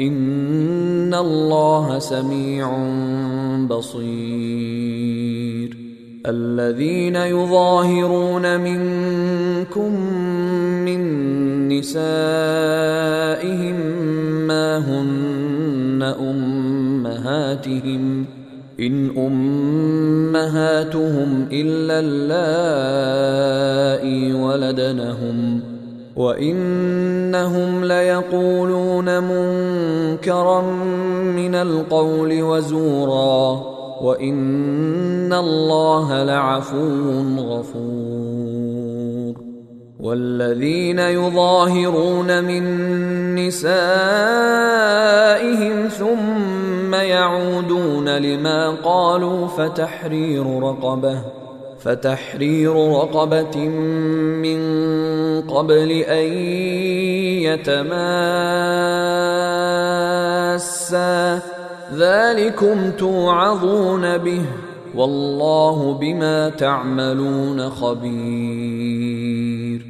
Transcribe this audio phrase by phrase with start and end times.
[0.00, 2.78] إن الله سميع
[3.70, 5.10] بصير
[6.26, 9.92] الذين يظاهرون منكم
[10.84, 11.00] من
[11.68, 12.06] نسائهم
[14.46, 18.04] ما هن أمهاتهم
[18.80, 19.10] إن
[20.36, 22.72] أمهاتهم إلا اللائي
[24.32, 25.69] ولدنهم ۖ
[26.20, 30.62] وانهم ليقولون منكرا
[31.36, 33.62] من القول وزورا
[34.02, 38.80] وان الله لعفو غفور
[40.00, 42.64] والذين يظاهرون من
[43.34, 44.28] نسائهم
[45.88, 51.39] ثم يعودون لما قالوا فتحرير رقبه
[51.80, 54.60] فتحرير رقبة من
[55.40, 56.32] قبل أن
[57.42, 58.00] يتماسا.
[61.94, 64.42] ذلكم توعظون به.
[64.94, 69.89] والله بما تعملون خبير.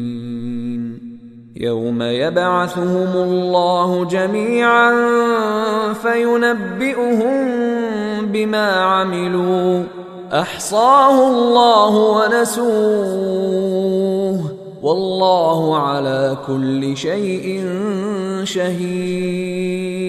[1.61, 4.93] يوم يبعثهم الله جميعا
[5.93, 7.35] فينبئهم
[8.25, 9.83] بما عملوا.
[10.33, 12.71] أحصاه الله ونسوه.
[14.81, 17.69] والله على كل شيء
[18.43, 20.01] شهيد.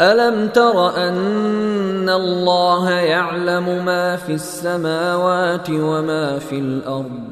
[0.00, 7.31] ألم تر أن الله يعلم ما في السماوات وما في الأرض؟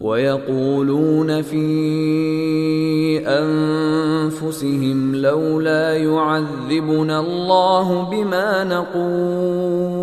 [0.00, 1.60] ويقولون في
[3.26, 10.00] أنفسهم لولا يعذبنا الله بما نقول.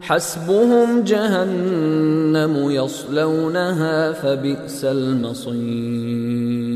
[0.00, 6.75] حسبهم جهنم يصلونها فبئس المصير.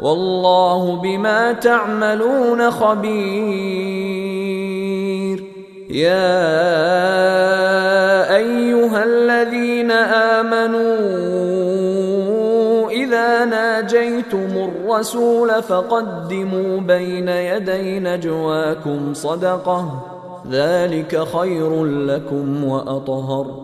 [0.00, 4.24] والله بما تعملون خبير.
[5.90, 6.34] يا
[8.36, 10.84] أيها الذين آمنوا
[12.90, 20.02] إذا ناجيتم الرسول فقدموا بين يدي نجواكم صدقة.
[20.50, 23.63] ذلك خير لكم وأطهر.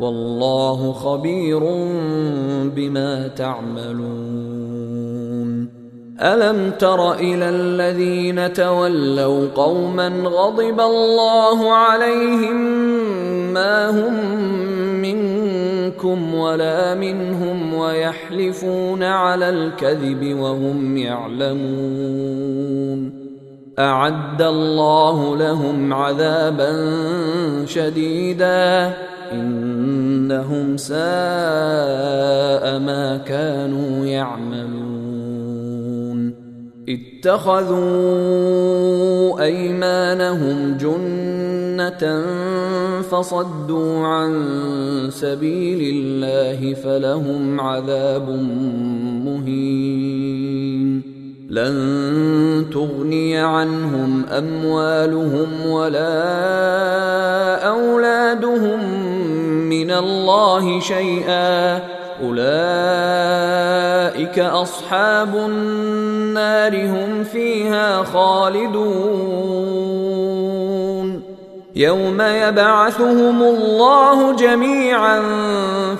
[0.00, 1.60] والله خبير
[2.76, 4.48] بما تعملون.
[6.20, 12.56] ألم تر إلى الذين تولوا قوما غضب الله عليهم
[13.52, 14.14] ما هم
[15.02, 22.48] منكم ولا منهم ويحلفون على الكذب وهم يعلمون.
[23.78, 26.72] أعد الله لهم عذابا
[27.66, 28.92] شديدا.
[29.32, 30.98] إنهم ساء
[32.78, 34.88] ما كانوا يعملون.
[36.88, 37.78] اتخذوا
[39.42, 42.22] أيمانهم جنة
[43.02, 44.44] فصدوا عن
[45.10, 48.28] سبيل الله فلهم عذاب
[49.24, 49.98] مهين.
[51.50, 56.38] لن تغني عنهم أموالهم ولا
[57.68, 59.07] أولادهم
[59.88, 61.80] من الله شيئا.
[62.24, 62.38] أولئك
[64.38, 68.88] أصحاب النار هم فيها خالدون.
[71.76, 75.22] يوم يبعثهم الله جميعا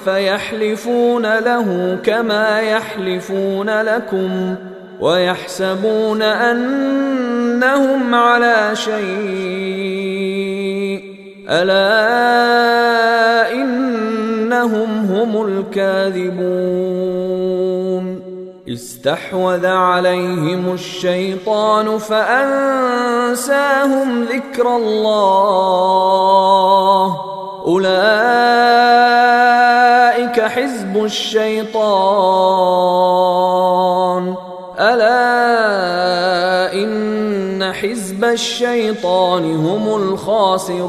[0.04, 4.54] فيحلفون له كما يحلفون لكم
[5.00, 8.98] ويحسبون أنهم على شيء.
[11.50, 12.08] ألا
[14.68, 16.38] إنهم هم الكاذبون.
[18.68, 23.44] استحوذ عليهم الشيطان فأنساهم
[24.24, 25.96] ذكر الله.
[27.66, 28.00] أولئك
[30.40, 31.94] حزب الشيطان.
[34.78, 40.88] ألا إن حزب الشيطان هم الخاسرون.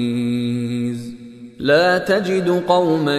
[1.61, 3.17] لا تجد قوما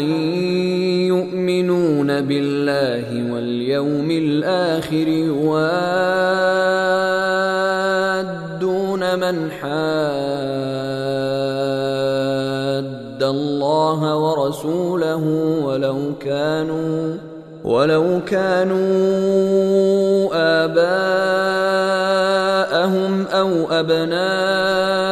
[1.09, 5.89] يؤمنون بالله واليوم الآخر يوادون
[9.19, 9.73] من حاد
[13.23, 15.25] الله ورسوله
[15.65, 17.17] ولو كانوا
[17.65, 18.79] ولو كانوا
[20.65, 21.67] آباءهم
[23.27, 25.12] أو أبناءهم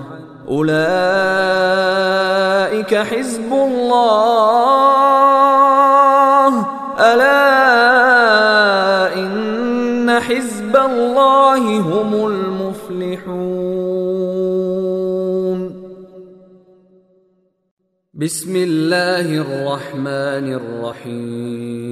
[0.51, 0.71] أولئك
[2.95, 4.01] حزب الله.
[6.99, 7.53] ألا
[9.15, 13.61] إن حزب الله هم المفلحون.
[18.13, 21.91] بسم الله الرحمن الرحيم.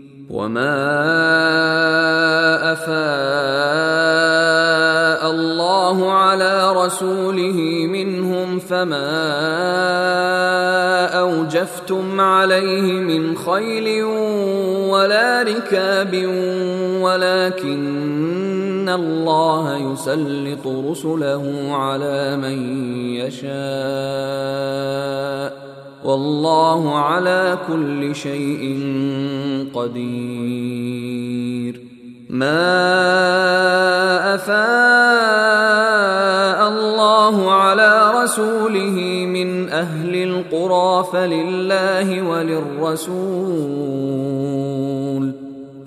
[0.31, 0.73] وما
[2.73, 4.11] افاء
[5.31, 9.11] الله على رسوله منهم فما
[11.19, 14.03] اوجفتم عليه من خيل
[14.91, 16.25] ولا ركاب
[17.01, 22.85] ولكن الله يسلط رسله على من
[23.15, 23.51] يشاء
[26.05, 28.79] والله على كل شيء
[29.73, 31.81] قدير.
[32.29, 32.85] ما
[34.35, 34.61] أفاء
[36.69, 43.11] الله على رسوله من أهل القرى فلله وللرسول.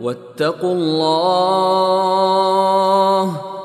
[0.00, 1.86] واتقوا الله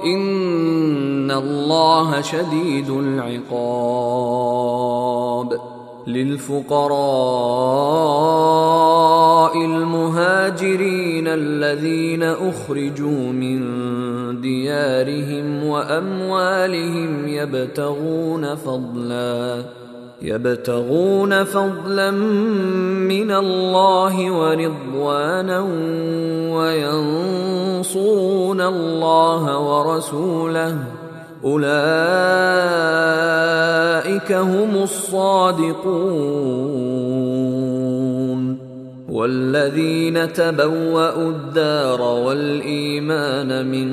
[0.05, 4.51] إن الله شديد العقاب
[6.07, 6.91] للفقراء
[9.65, 13.61] المهاجرين الذين أخرجوا من
[14.41, 19.63] ديارهم وأموالهم يبتغون فضلا
[20.21, 25.59] يبتغون فضلا من الله ورضوانا
[26.57, 30.77] وينصرون الله ورسوله.
[31.45, 31.71] أولئك
[34.31, 35.91] هم الصادقون.
[39.09, 43.91] والذين تبوأوا الدار والإيمان من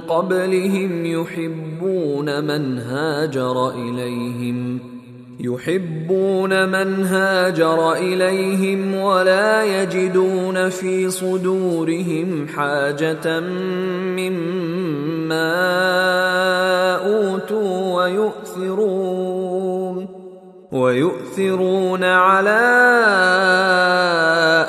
[0.00, 4.95] قبلهم يحبون من هاجر إليهم.
[5.40, 13.40] يحبون من هاجر إليهم ولا يجدون في صدورهم حاجة
[14.16, 14.56] مما
[16.96, 19.36] أوتوا ويؤثرون
[20.72, 22.66] ويؤثرون على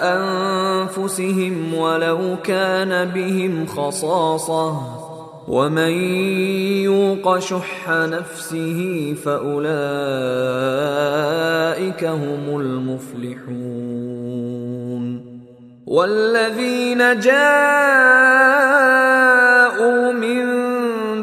[0.03, 4.96] أنفسهم ولو كان بهم خصاصة
[5.47, 5.91] ومن
[6.83, 9.63] يوق شح نفسه فاولئك
[12.03, 14.17] هم المفلحون
[15.87, 17.37] والذين جاءوا
[20.11, 20.47] من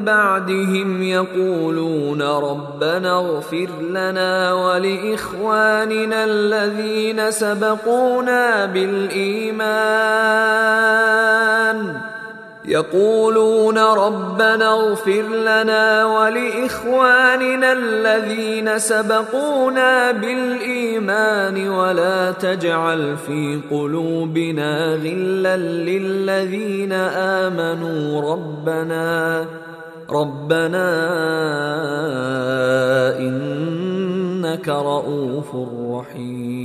[0.05, 10.15] بعدهم يقولون ربنا اغفر لنا ولاخواننا الذين سبقونا بالايمان
[12.65, 26.93] يقولون ربنا اغفر لنا ولإخواننا الذين سبقونا بالإيمان ولا تجعل في قلوبنا غلا للذين
[27.43, 29.45] آمنوا ربنا
[30.11, 30.89] ربنا
[33.19, 35.57] إنك رءوف
[35.91, 36.65] رحيم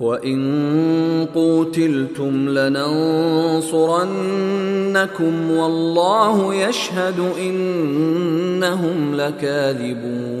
[0.00, 3.70] وان قوتلتم لننصرنكم
[5.50, 10.40] والله يشهد انهم لكاذبون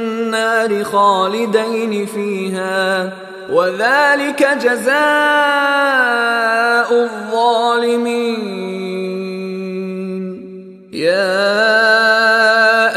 [0.83, 3.13] خالدين فيها
[3.51, 4.93] وذلك جزاء
[7.03, 8.61] الظالمين.
[10.93, 11.79] يا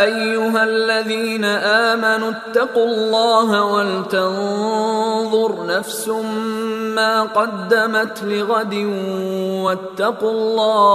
[0.02, 6.08] أيها الذين آمنوا اتقوا الله ولتنظر نفس
[6.94, 8.74] ما قدمت لغد
[9.64, 10.94] واتقوا الله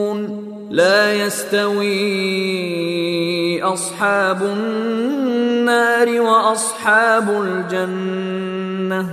[0.71, 1.91] لا يستوي
[3.63, 9.09] أصحاب النار وأصحاب الجنة.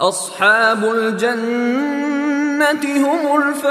[0.00, 3.70] أصحاب الجنة هم الفائزون.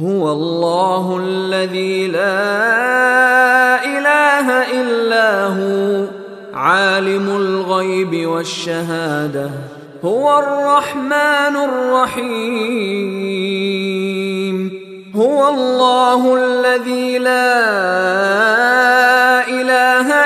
[0.00, 4.48] هو الله الذي لا إله
[4.80, 6.04] إلا هو
[6.54, 9.50] عالم الغيب والشهادة
[10.04, 13.06] هو الرحمن الرحيم.
[15.16, 17.58] هو الله الذي لا
[19.48, 20.25] إله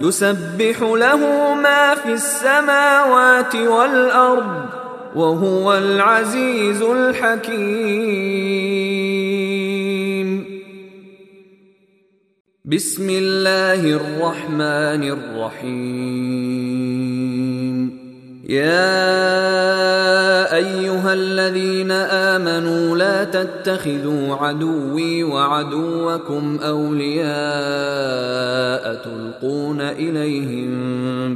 [0.00, 4.66] يسبح له ما في السماوات والأرض
[5.14, 8.30] وهو العزيز الحكيم.
[12.64, 16.89] بسم الله الرحمن الرحيم.
[18.50, 19.30] يا
[20.56, 27.30] أيها الذين آمنوا لا تتخذوا عدوي وعدوكم أولياء
[28.94, 30.70] تلقون إليهم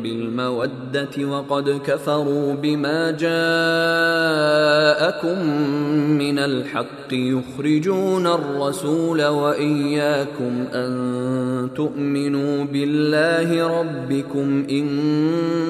[0.02, 3.34] بالمودة وقد كفروا بما جاءكم
[6.18, 14.88] من الحق يخرجون الرسول وإياكم أن تؤمنوا بالله ربكم إن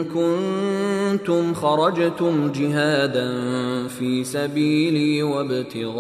[0.05, 3.29] كنتم كنتم خرجتم جهادا
[3.89, 5.99] في سبيلي وابتغاء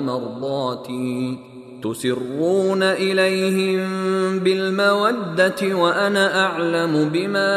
[0.00, 1.38] مرضاتي.
[1.82, 3.80] تسرون إليهم
[4.38, 7.48] بالمودة وأنا أعلم بما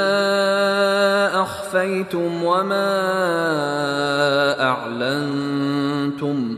[1.42, 2.92] أخفيتم وما
[4.62, 6.58] أعلنتم.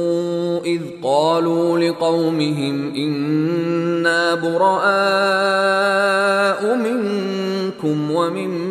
[0.65, 4.81] إذ قالوا لقومهم إنا براء
[6.75, 8.70] منكم ومما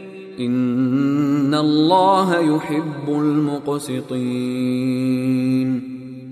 [0.45, 4.71] ان الله يحب المقسطين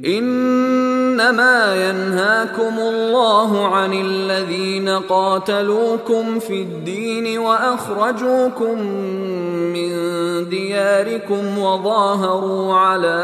[0.05, 8.81] انما ينهاكم الله عن الذين قاتلوكم في الدين واخرجوكم
[9.73, 9.89] من
[10.49, 13.19] دياركم وظاهروا على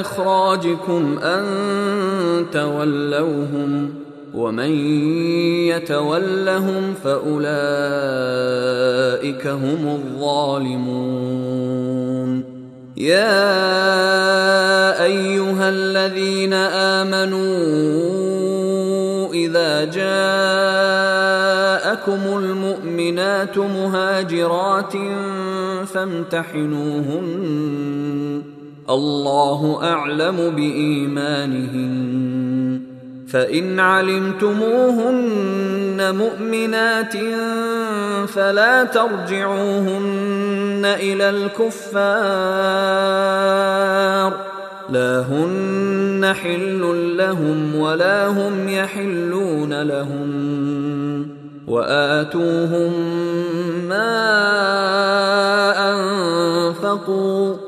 [0.00, 1.44] اخراجكم ان
[2.52, 4.07] تولوهم
[4.38, 4.70] ومن
[5.66, 7.46] يتولهم فأولئك
[9.46, 10.98] هم الظالمون.
[12.96, 13.44] يا
[15.04, 17.38] أيها الذين آمنوا
[19.32, 20.78] إذا جاءكم
[22.38, 24.92] المؤمنات مهاجرات
[25.86, 27.32] فامتحنوهن.
[28.90, 32.08] الله أعلم بإيمانهن.
[33.32, 35.18] فإن علمتموهن
[36.14, 37.16] مؤمنات
[38.28, 42.08] فلا ترجعوهن إلى الكفار.
[44.90, 51.28] لا هن حل لهم ولا هم يحلون لهم.
[51.66, 52.92] وآتوهم
[53.88, 54.08] ما
[55.90, 57.67] أنفقوا.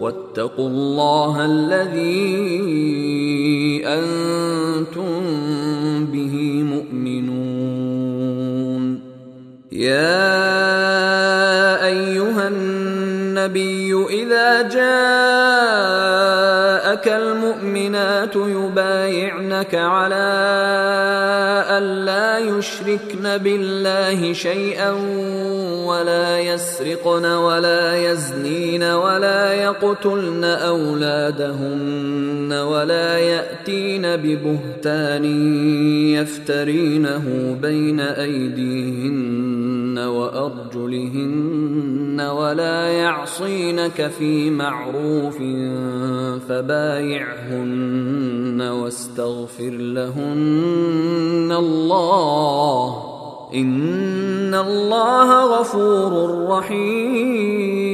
[0.00, 2.20] واتقوا الله الذي
[3.86, 5.20] أنتم
[6.12, 6.34] به
[6.72, 7.60] مؤمنون.
[9.72, 10.40] يا
[11.86, 14.80] أيها النبي إذا جاءك
[17.08, 20.26] المؤمنات يبايعنك على
[21.80, 24.90] ألا يشركن بالله شيئا
[25.86, 35.24] ولا يسرقن ولا يزنين ولا يقتلن أولادهن ولا يأتين ببهتان
[36.14, 41.60] يفترينه بين أيديهن وأرجلهن
[42.20, 45.36] ولا يعصينك في معروف
[46.48, 53.06] فبايعهن واستغفر لهن الله.
[53.54, 57.90] إن الله غفور رحيم.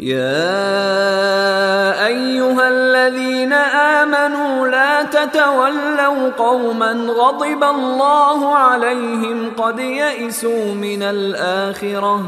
[0.00, 12.22] يا أيها الذين آمنوا لا تتولوا قوما غضب الله عليهم قد يئسوا من الآخرة.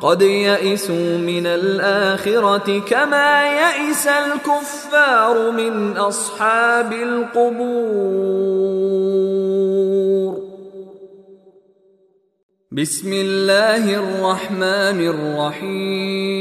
[0.00, 8.38] قد يئسوا من الآخرة كما يئس الكفار من أصحاب القبور.
[12.72, 16.38] بسم الله الرحمن الرحيم.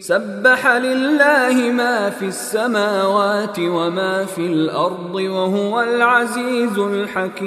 [0.00, 7.46] سبح لله ما في السماوات وما في الأرض وهو العزيز الحكيم.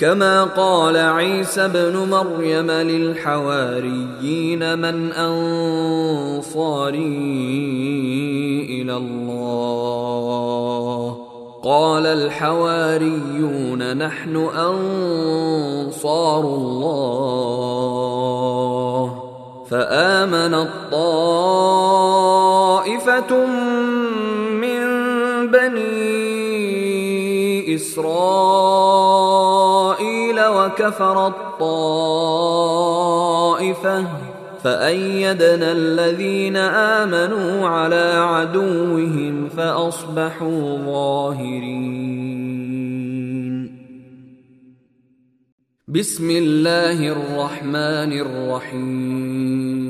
[0.00, 7.00] كما قال عيسى ابن مريم للحواريين من أنصاري
[8.70, 11.16] إلى الله.
[11.64, 17.60] قال الحواريون نحن أنصار الله.
[19.70, 22.10] فامنت طائفه
[24.50, 24.80] من
[25.50, 26.20] بني
[27.74, 29.19] إسرائيل
[30.48, 32.30] وكفرت طائفه
[34.64, 42.20] فأيدنا الذين آمنوا على عدوهم فأصبحوا ظاهرين.
[45.88, 49.89] بسم الله الرحمن الرحيم.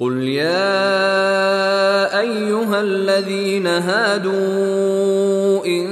[0.00, 0.60] قل يا
[2.20, 4.36] ايها الذين هادوا
[5.66, 5.88] ان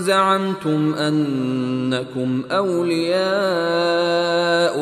[0.00, 3.18] زعمتم انكم اولياء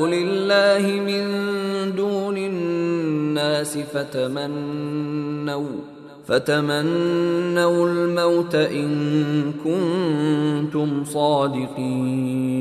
[0.07, 1.25] لله من
[1.97, 5.67] دون الناس فتمنوا
[6.27, 12.61] فتمنوا الموت ان كنتم صادقين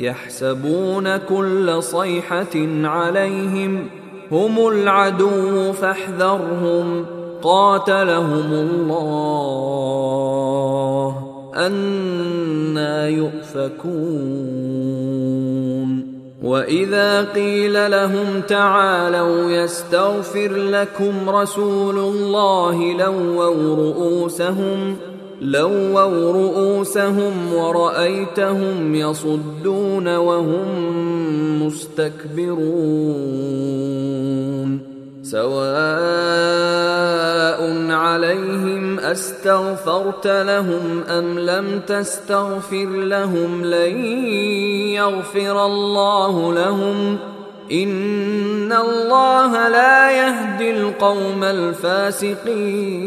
[0.00, 3.86] يحسبون كل صيحة عليهم
[4.32, 7.06] هم العدو فاحذرهم
[7.42, 9.86] قاتلهم الله
[11.56, 14.56] أنا يؤفكون
[16.42, 24.96] وإذا قيل لهم تعالوا يستغفر لكم رسول الله لووا رؤوسهم
[25.40, 30.66] لووا رؤوسهم ورأيتهم يصدون وهم
[31.66, 32.76] مستكبرون
[35.22, 35.56] سواء
[37.90, 44.04] عليهم أستغفرت لهم أم لم تستغفر لهم لن
[44.94, 47.18] يغفر الله لهم
[47.72, 53.06] إن الله لا يهدي القوم الفاسقين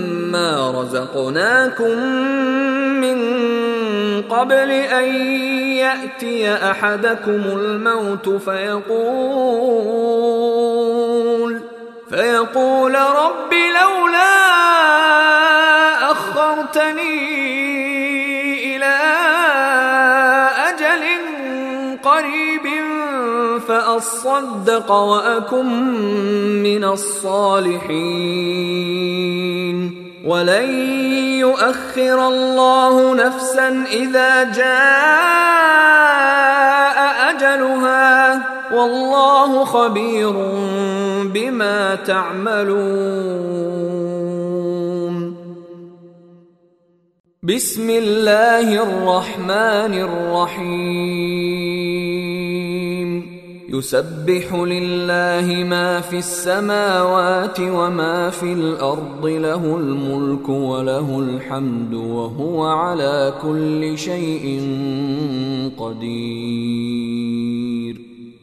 [0.81, 1.97] رزقناكم
[3.01, 3.17] من
[4.21, 5.15] قبل أن
[5.77, 8.81] يأتي أحدكم الموت فيقول
[12.09, 14.51] فيقول رب لولا
[16.11, 17.15] أخرتني
[18.75, 18.97] إلى
[20.69, 21.03] أجل
[22.03, 22.65] قريب
[23.67, 25.67] فأصدق وأكن
[26.63, 28.41] من الصالحين.
[30.25, 30.69] ولن
[31.39, 35.41] يؤخر الله نفسا إذا جاء
[37.29, 38.41] أجلها.
[38.71, 40.31] والله خبير
[41.33, 43.61] بما تعملون.
[47.43, 51.41] بسم الله الرحمن الرحيم.
[53.73, 63.97] يسبح لله ما في السماوات وما في الأرض له الملك وله الحمد وهو على كل
[63.97, 64.61] شيء
[65.77, 66.91] قدير.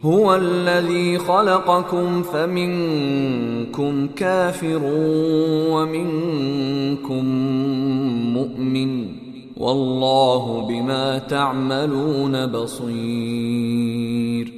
[0.02, 4.80] هو الذي خلقكم فمنكم كافر
[5.70, 7.24] ومنكم
[8.34, 9.06] مؤمن.
[9.56, 14.57] والله بما تعملون بصير.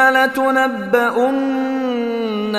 [0.00, 1.34] لتنبؤن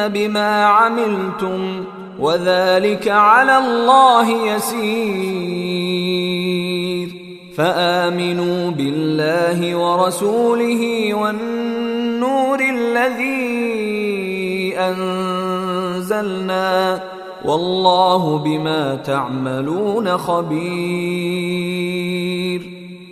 [0.07, 1.83] بما عملتم
[2.19, 5.65] وذلك على الله يسير.
[7.57, 13.55] فآمنوا بالله ورسوله والنور الذي
[14.77, 16.23] أنزلنا
[17.45, 21.55] والله بما تعملون خبير.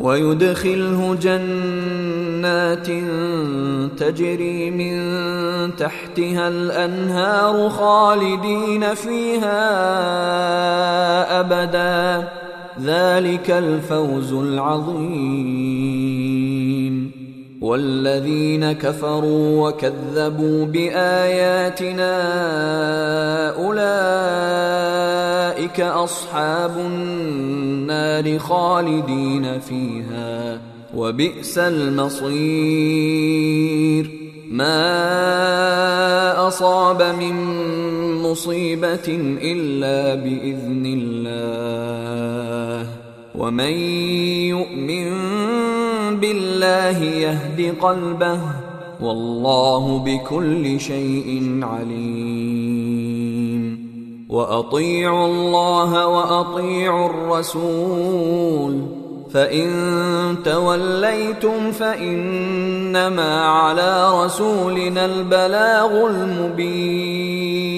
[0.00, 2.86] ويدخله جنات
[3.98, 4.96] تجري من
[5.76, 9.60] تحتها الأنهار خالدين فيها
[11.40, 12.28] أبدا.
[12.84, 15.58] ذلك الفوز العظيم.
[17.60, 22.18] والذين كفروا وكذبوا بآياتنا
[25.58, 30.60] أولئك أصحاب النار خالدين فيها
[30.94, 32.28] وبئس المصير.
[34.50, 37.34] ما أصاب من
[38.22, 39.08] مصيبة
[39.42, 42.90] إلا بإذن الله.
[43.34, 43.72] ومن
[44.54, 45.10] يؤمن
[46.20, 48.40] بالله يهد قلبه
[49.00, 53.17] والله بكل شيء عليم.
[54.28, 58.82] وأطيعوا الله وأطيعوا الرسول
[59.30, 59.68] فإن
[60.44, 67.68] توليتم فإنما على رسولنا البلاغ المبين.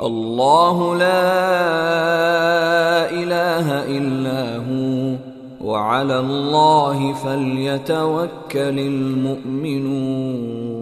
[0.00, 1.30] الله لا
[3.10, 5.16] إله إلا هو
[5.60, 10.81] وعلى الله فليتوكل المؤمنون.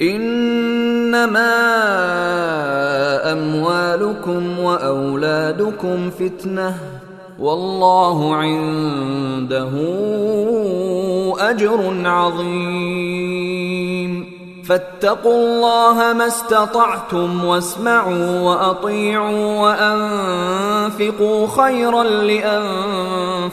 [0.00, 1.54] إنما
[3.32, 6.74] أموالكم وأولادكم فتنة
[7.38, 9.70] والله عنده
[11.50, 13.44] أجر عظيم.
[14.64, 22.02] فاتقوا الله ما استطعتم واسمعوا وأطيعوا وأنفقوا خيرا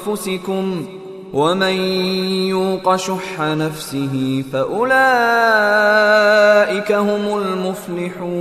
[0.02, 0.86] لأنفسكم.
[1.34, 1.74] ومن
[2.48, 4.92] يوق شح نفسه فأولئك
[6.92, 8.32] هم المفلحون.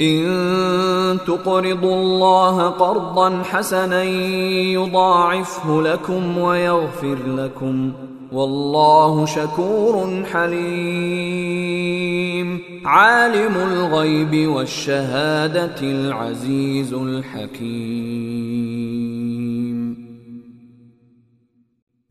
[0.00, 7.92] إن تقرضوا الله قرضا حسنا يضاعفه لكم ويغفر لكم.
[8.32, 11.82] والله شكور حليم.
[12.84, 18.91] عالم الغيب والشهادة العزيز الحكيم.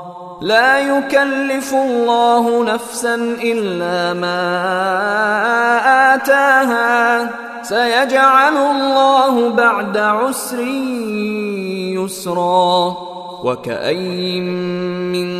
[0.41, 4.39] لا يكلف الله نفسا إلا ما
[6.13, 7.29] آتاها.
[7.61, 10.59] سيجعل الله بعد عسر
[11.99, 12.97] يسرا.
[13.43, 15.31] وكأي من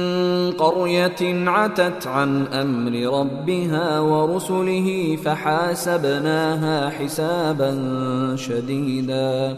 [0.52, 7.72] قرية عتت عن أمر ربها ورسله فحاسبناها حسابا
[8.36, 9.58] شديدا.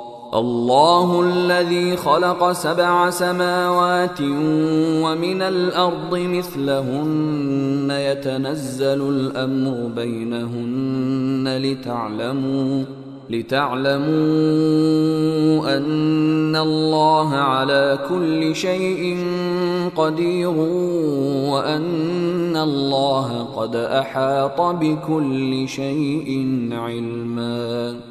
[0.33, 4.21] الله الذي خلق سبع سماوات
[5.03, 12.83] ومن الأرض مثلهن يتنزل الأمر بينهن لتعلموا
[13.29, 14.01] لتعلموا
[15.77, 19.17] أن الله على كل شيء
[19.95, 20.57] قدير
[21.51, 28.10] وأن الله قد أحاط بكل شيء علما.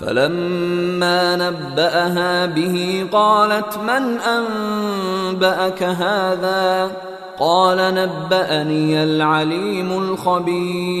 [0.00, 6.90] فلما نبأها به قالت من أنبأك هذا؟
[7.38, 11.00] قال نبأني العليم الخبير.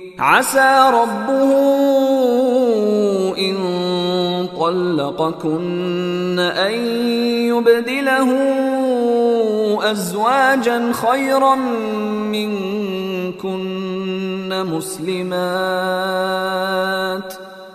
[0.21, 1.51] عسى ربه
[3.37, 3.57] إن
[4.59, 6.73] طلقكن أن
[7.49, 8.29] يبدله
[9.91, 11.55] أزواجا خيرا
[12.31, 13.61] منكن
[14.65, 15.81] مسلمات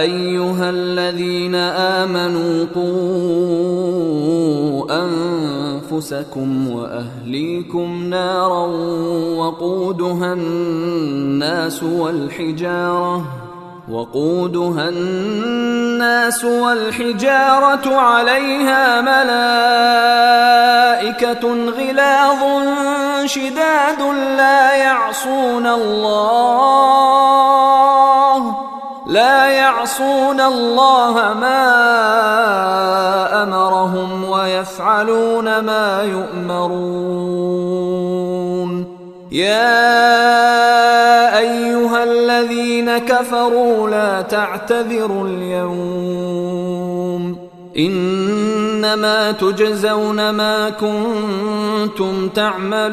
[0.00, 4.12] أيها الذين آمنوا قوا
[5.92, 8.66] أنفسكم وأهليكم نارا
[9.36, 13.24] وقودها الناس والحجارة
[13.90, 19.44] وقودها الناس والحجارة عليها ملائكة
[21.78, 22.38] غلاظ
[23.24, 24.00] شداد
[24.36, 27.02] لا يعصون الله.
[29.12, 31.62] لا يعصون الله ما
[33.42, 37.02] أمرهم ويفعلون ما يؤمرون.
[39.32, 39.78] يا
[41.38, 46.72] أيها الذين كفروا لا تعتذروا اليوم.
[47.78, 52.92] إنما تجزون ما كنتم تعملون.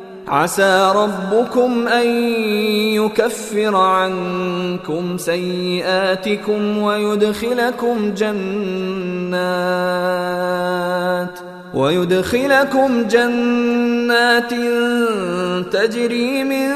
[0.27, 2.07] عسى ربكم أن
[2.95, 9.41] يكفر عنكم سيئاتكم ويدخلكم جنات
[11.73, 14.53] ويدخلكم جنات
[15.73, 16.71] تجري من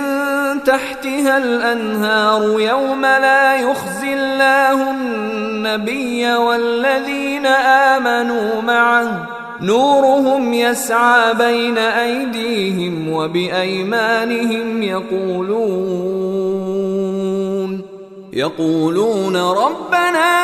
[0.63, 9.34] تحتها الأنهار يوم لا يخزي الله النبي والذين آمنوا معه
[9.65, 16.35] نورهم يسعى بين أيديهم وبأيمانهم يقولون
[18.33, 20.35] يقولون ربنا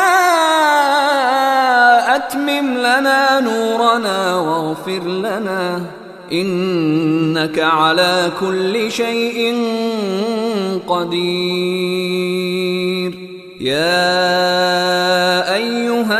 [2.15, 5.81] أتمم لنا نورنا واغفر لنا
[6.31, 9.55] إنك على كل شيء
[10.87, 12.51] قدير
[13.61, 14.25] يا
[15.55, 16.19] أيها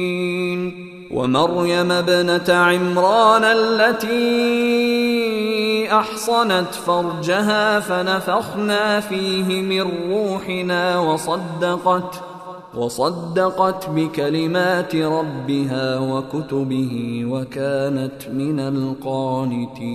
[1.13, 4.51] ومريم ابنة عمران التي
[5.91, 12.21] أحصنت فرجها فنفخنا فيه من روحنا وصدقت
[12.75, 19.91] وصدقت بكلمات ربها وكتبه وكانت من القانتين.